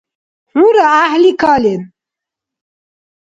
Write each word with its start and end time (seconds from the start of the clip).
ХӀура 0.51 0.85
гӀяхӀли 0.93 1.31
кален! 1.41 1.81